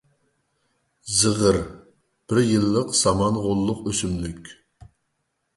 زىغىر— 1.17 1.59
بىر 2.33 2.41
يىللىق 2.45 2.97
سامان 3.03 3.39
غوللۇق 3.45 3.85
ئۆسۈملۈك. 3.93 4.51